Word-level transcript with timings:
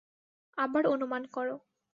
আবার 0.57 0.83
অনুমান 0.87 1.23
করো। 1.33 1.55